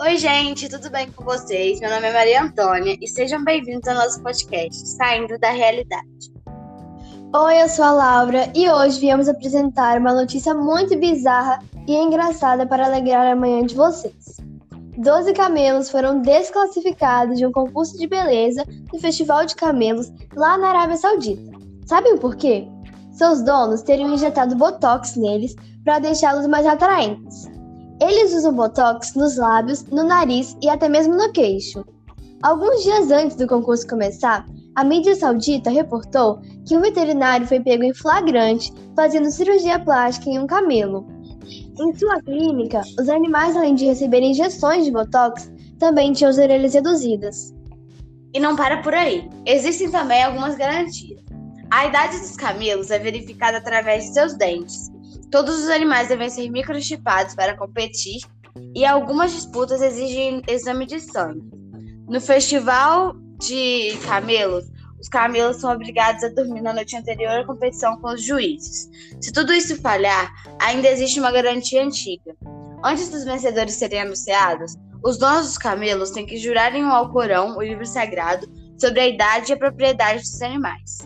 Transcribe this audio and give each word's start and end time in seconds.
Oi, 0.00 0.16
gente, 0.16 0.66
tudo 0.66 0.88
bem 0.88 1.12
com 1.12 1.22
vocês? 1.22 1.78
Meu 1.78 1.90
nome 1.90 2.08
é 2.08 2.12
Maria 2.14 2.42
Antônia 2.42 2.96
e 2.98 3.06
sejam 3.06 3.44
bem-vindos 3.44 3.86
ao 3.86 3.96
nosso 3.96 4.22
podcast 4.22 4.88
Saindo 4.88 5.38
da 5.38 5.50
Realidade. 5.50 6.32
Oi, 7.36 7.62
eu 7.62 7.68
sou 7.68 7.84
a 7.84 7.92
Laura 7.92 8.50
e 8.54 8.66
hoje 8.70 8.98
viemos 8.98 9.28
apresentar 9.28 9.98
uma 9.98 10.14
notícia 10.14 10.54
muito 10.54 10.98
bizarra 10.98 11.58
e 11.86 11.94
engraçada 11.94 12.66
para 12.66 12.86
alegrar 12.86 13.30
a 13.30 13.36
manhã 13.36 13.66
de 13.66 13.74
vocês. 13.74 14.38
Doze 14.96 15.34
camelos 15.34 15.90
foram 15.90 16.22
desclassificados 16.22 17.36
de 17.36 17.44
um 17.44 17.52
concurso 17.52 17.98
de 17.98 18.06
beleza 18.06 18.64
do 18.90 18.98
Festival 18.98 19.44
de 19.44 19.54
Camelos 19.54 20.10
lá 20.34 20.56
na 20.56 20.70
Arábia 20.70 20.96
Saudita. 20.96 21.52
Sabem 21.84 22.16
por 22.16 22.36
quê? 22.36 22.66
Seus 23.12 23.42
donos 23.42 23.82
teriam 23.82 24.14
injetado 24.14 24.56
botox 24.56 25.14
neles 25.16 25.54
para 25.84 25.98
deixá-los 25.98 26.46
mais 26.46 26.64
atraentes. 26.64 27.59
Eles 28.00 28.32
usam 28.32 28.54
botox 28.54 29.14
nos 29.14 29.36
lábios, 29.36 29.84
no 29.84 30.02
nariz 30.04 30.56
e 30.62 30.68
até 30.68 30.88
mesmo 30.88 31.14
no 31.14 31.30
queixo. 31.32 31.84
Alguns 32.42 32.82
dias 32.82 33.10
antes 33.10 33.36
do 33.36 33.46
concurso 33.46 33.86
começar, 33.86 34.46
a 34.74 34.82
mídia 34.82 35.14
saudita 35.14 35.68
reportou 35.68 36.40
que 36.66 36.74
um 36.76 36.80
veterinário 36.80 37.46
foi 37.46 37.60
pego 37.60 37.82
em 37.82 37.92
flagrante 37.92 38.72
fazendo 38.96 39.30
cirurgia 39.30 39.78
plástica 39.78 40.30
em 40.30 40.38
um 40.38 40.46
camelo. 40.46 41.06
Em 41.78 41.94
sua 41.94 42.22
clínica, 42.22 42.80
os 42.98 43.08
animais, 43.08 43.56
além 43.56 43.74
de 43.74 43.84
receberem 43.84 44.30
injeções 44.30 44.84
de 44.84 44.90
botox, 44.90 45.50
também 45.78 46.12
tinham 46.12 46.30
as 46.30 46.38
orelhas 46.38 46.72
reduzidas. 46.72 47.54
E 48.32 48.40
não 48.40 48.56
para 48.56 48.82
por 48.82 48.94
aí. 48.94 49.28
Existem 49.44 49.90
também 49.90 50.22
algumas 50.22 50.56
garantias. 50.56 51.20
A 51.70 51.86
idade 51.86 52.18
dos 52.18 52.36
camelos 52.36 52.90
é 52.90 52.98
verificada 52.98 53.58
através 53.58 54.04
de 54.04 54.14
seus 54.14 54.34
dentes. 54.34 54.90
Todos 55.30 55.62
os 55.62 55.68
animais 55.68 56.08
devem 56.08 56.28
ser 56.28 56.50
microchipados 56.50 57.34
para 57.36 57.56
competir 57.56 58.20
e 58.74 58.84
algumas 58.84 59.32
disputas 59.32 59.80
exigem 59.80 60.42
exame 60.48 60.86
de 60.86 60.98
sangue. 60.98 61.48
No 62.08 62.20
festival 62.20 63.14
de 63.38 63.96
camelos, 64.04 64.64
os 65.00 65.08
camelos 65.08 65.58
são 65.58 65.72
obrigados 65.72 66.24
a 66.24 66.28
dormir 66.28 66.60
na 66.60 66.72
noite 66.72 66.96
anterior 66.96 67.30
à 67.30 67.46
competição 67.46 67.96
com 68.00 68.12
os 68.12 68.22
juízes. 68.22 68.90
Se 69.20 69.32
tudo 69.32 69.52
isso 69.52 69.80
falhar, 69.80 70.32
ainda 70.60 70.88
existe 70.88 71.20
uma 71.20 71.30
garantia 71.30 71.84
antiga. 71.84 72.34
Antes 72.84 73.08
dos 73.08 73.24
vencedores 73.24 73.74
serem 73.74 74.00
anunciados, 74.00 74.74
os 75.02 75.16
donos 75.16 75.46
dos 75.46 75.58
camelos 75.58 76.10
têm 76.10 76.26
que 76.26 76.36
jurar 76.36 76.74
em 76.74 76.84
um 76.84 76.90
Alcorão, 76.90 77.56
o 77.56 77.62
livro 77.62 77.86
sagrado, 77.86 78.46
sobre 78.78 79.00
a 79.00 79.08
idade 79.08 79.52
e 79.52 79.54
a 79.54 79.58
propriedade 79.58 80.22
dos 80.22 80.42
animais. 80.42 80.98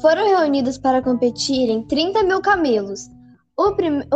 Foram 0.00 0.26
reunidos 0.26 0.78
para 0.78 1.02
competirem 1.02 1.86
30 1.86 2.22
mil 2.24 2.40
camelos, 2.40 3.08
o, 3.56 3.68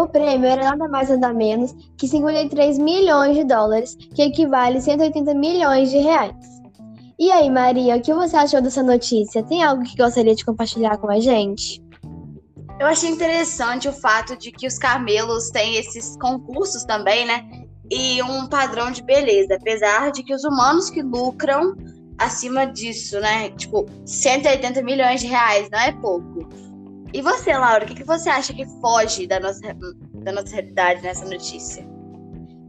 o, 0.03 0.09
prêmio 0.09 0.47
era 0.47 0.65
nada 0.65 0.87
mais 0.89 1.09
nada 1.09 1.33
menos 1.33 1.75
que 1.97 2.07
53 2.07 2.79
milhões 2.79 3.37
de 3.37 3.45
dólares, 3.45 3.97
que 4.15 4.23
equivale 4.23 4.79
a 4.79 4.81
180 4.81 5.33
milhões 5.35 5.91
de 5.91 5.99
reais. 5.99 6.37
E 7.19 7.31
aí, 7.31 7.51
Maria, 7.51 7.97
o 7.97 8.03
que 8.03 8.13
você 8.13 8.37
achou 8.37 8.61
dessa 8.61 8.83
notícia? 8.83 9.43
Tem 9.43 9.63
algo 9.63 9.83
que 9.83 9.97
gostaria 9.97 10.35
de 10.35 10.45
compartilhar 10.45 10.99
com 10.99 11.11
a 11.11 11.21
gente? 11.21 11.83
Eu 12.79 12.87
achei 12.87 13.11
interessante 13.11 13.89
o 13.89 13.93
fato 13.93 14.37
de 14.37 14.51
que 14.51 14.67
os 14.67 14.79
camelos 14.79 15.51
têm 15.51 15.77
esses 15.77 16.17
concursos 16.17 16.85
também, 16.85 17.27
né? 17.27 17.45
E 17.91 18.23
um 18.23 18.47
padrão 18.47 18.91
de 18.91 19.03
beleza, 19.03 19.57
apesar 19.57 20.13
de 20.13 20.23
que 20.23 20.35
os 20.35 20.45
humanos 20.45 20.89
que 20.89 21.03
lucram 21.03 21.75
acima 22.19 22.67
disso, 22.67 23.21
né? 23.21 23.51
Tipo, 23.51 23.87
180 24.07 24.83
milhões 24.83 25.21
de 25.21 25.27
reais, 25.27 25.69
não 25.71 25.79
é 25.79 25.93
pouco. 25.93 26.49
E 27.13 27.23
você, 27.23 27.53
Laura, 27.53 27.85
o 27.85 27.89
que, 27.89 27.95
que 27.95 28.05
você 28.05 28.29
acha 28.29 28.53
que 28.53 28.67
foge 28.81 29.27
da 29.27 29.41
nossa, 29.41 29.61
da 30.15 30.33
nossa 30.33 30.55
realidade 30.55 31.03
nessa 31.03 31.25
notícia? 31.25 31.87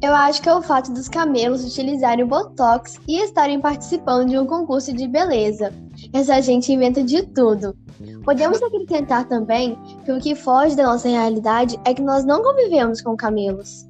Eu 0.01 0.15
acho 0.15 0.41
que 0.41 0.49
é 0.49 0.55
o 0.55 0.63
fato 0.63 0.91
dos 0.91 1.07
camelos 1.07 1.63
utilizarem 1.63 2.25
o 2.25 2.27
Botox 2.27 2.99
e 3.07 3.19
estarem 3.19 3.61
participando 3.61 4.29
de 4.29 4.39
um 4.39 4.47
concurso 4.47 4.91
de 4.91 5.07
beleza. 5.07 5.71
Essa 6.11 6.41
gente 6.41 6.73
inventa 6.73 7.03
de 7.03 7.21
tudo. 7.27 7.77
Podemos 8.23 8.63
acrescentar 8.63 9.27
também 9.27 9.77
que 10.03 10.11
o 10.11 10.19
que 10.19 10.33
foge 10.33 10.75
da 10.75 10.85
nossa 10.85 11.07
realidade 11.07 11.79
é 11.85 11.93
que 11.93 12.01
nós 12.01 12.25
não 12.25 12.41
convivemos 12.41 12.99
com 12.99 13.15
camelos. 13.15 13.87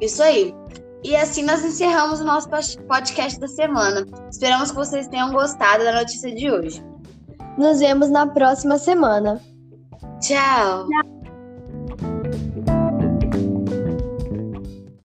Isso 0.00 0.20
aí. 0.24 0.52
E 1.04 1.14
assim 1.14 1.44
nós 1.44 1.64
encerramos 1.64 2.20
o 2.20 2.24
nosso 2.24 2.48
podcast 2.88 3.38
da 3.38 3.46
semana. 3.46 4.04
Esperamos 4.28 4.70
que 4.70 4.76
vocês 4.76 5.06
tenham 5.06 5.32
gostado 5.32 5.84
da 5.84 6.00
notícia 6.00 6.34
de 6.34 6.50
hoje. 6.50 6.84
Nos 7.56 7.78
vemos 7.78 8.10
na 8.10 8.26
próxima 8.26 8.76
semana. 8.76 9.40
Tchau. 10.22 10.86
Tchau. 12.64 12.81